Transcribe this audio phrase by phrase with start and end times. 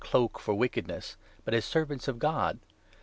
[0.03, 1.15] cloak for wickedness,
[1.45, 2.57] but as Servants of God.